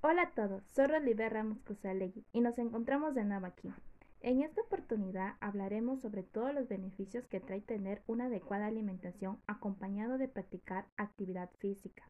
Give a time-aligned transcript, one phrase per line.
[0.00, 3.68] Hola a todos, soy Rolibé Ramos Cusalegui y nos encontramos de nuevo aquí.
[4.20, 10.16] En esta oportunidad hablaremos sobre todos los beneficios que trae tener una adecuada alimentación acompañado
[10.16, 12.04] de practicar actividad física.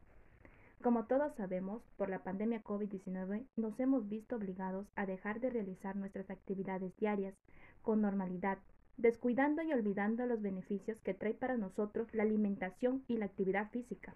[0.83, 5.95] Como todos sabemos, por la pandemia COVID-19 nos hemos visto obligados a dejar de realizar
[5.95, 7.33] nuestras actividades diarias
[7.81, 8.59] con normalidad,
[8.97, 14.15] descuidando y olvidando los beneficios que trae para nosotros la alimentación y la actividad física.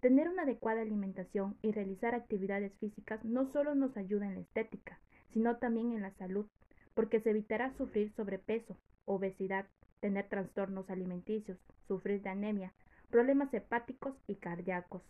[0.00, 5.00] Tener una adecuada alimentación y realizar actividades físicas no solo nos ayuda en la estética,
[5.32, 6.46] sino también en la salud,
[6.94, 9.66] porque se evitará sufrir sobrepeso, obesidad,
[10.00, 11.58] tener trastornos alimenticios,
[11.88, 12.72] sufrir de anemia,
[13.10, 15.02] problemas hepáticos y cardíacos.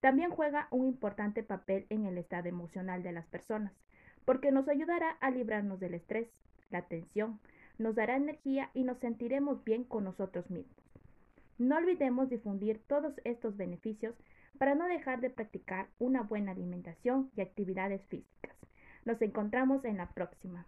[0.00, 3.72] También juega un importante papel en el estado emocional de las personas,
[4.24, 6.28] porque nos ayudará a librarnos del estrés,
[6.70, 7.40] la tensión,
[7.78, 10.81] nos dará energía y nos sentiremos bien con nosotros mismos.
[11.62, 14.16] No olvidemos difundir todos estos beneficios
[14.58, 18.56] para no dejar de practicar una buena alimentación y actividades físicas.
[19.04, 20.66] Nos encontramos en la próxima.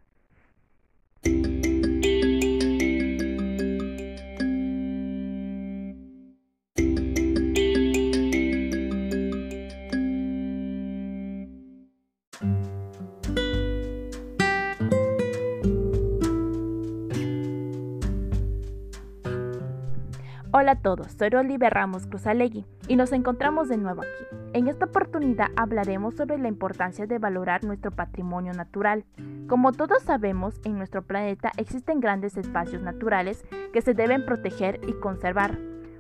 [20.57, 24.37] Hola a todos, soy Oliver Ramos Cruzalegui y nos encontramos de nuevo aquí.
[24.53, 29.05] En esta oportunidad hablaremos sobre la importancia de valorar nuestro patrimonio natural.
[29.49, 34.93] Como todos sabemos, en nuestro planeta existen grandes espacios naturales que se deben proteger y
[34.93, 35.59] conservar,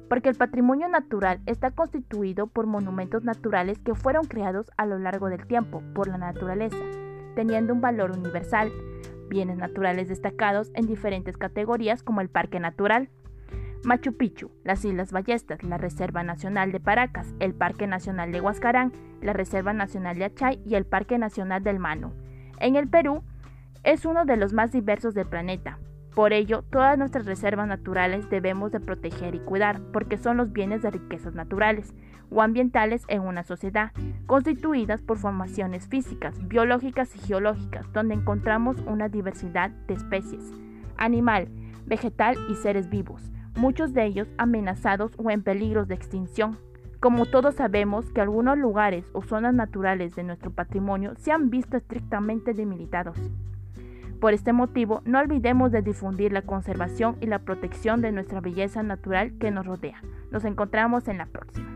[0.08, 5.30] porque el patrimonio natural está constituido por monumentos naturales que fueron creados a lo largo
[5.30, 6.78] del tiempo por la naturaleza,
[7.34, 8.70] teniendo un valor universal,
[9.28, 13.10] bienes naturales destacados en diferentes categorías como el Parque Natural,
[13.84, 18.92] Machu Picchu, las Islas Ballestas, la Reserva Nacional de Paracas, el Parque Nacional de Huascarán,
[19.20, 22.14] la Reserva Nacional de Achay y el Parque Nacional del Manu.
[22.60, 23.22] En el Perú
[23.82, 25.78] es uno de los más diversos del planeta.
[26.14, 30.80] Por ello, todas nuestras reservas naturales debemos de proteger y cuidar, porque son los bienes
[30.80, 31.92] de riquezas naturales
[32.30, 33.92] o ambientales en una sociedad,
[34.26, 40.52] constituidas por formaciones físicas, biológicas y geológicas, donde encontramos una diversidad de especies,
[40.96, 41.48] animal,
[41.84, 46.58] vegetal y seres vivos muchos de ellos amenazados o en peligro de extinción.
[47.00, 51.76] Como todos sabemos que algunos lugares o zonas naturales de nuestro patrimonio se han visto
[51.76, 53.18] estrictamente debilitados.
[54.20, 58.82] Por este motivo, no olvidemos de difundir la conservación y la protección de nuestra belleza
[58.82, 60.00] natural que nos rodea.
[60.30, 61.73] Nos encontramos en la próxima.